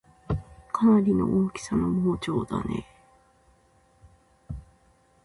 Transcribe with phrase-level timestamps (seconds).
[0.71, 4.53] かなりの大きさの盲腸だねぇ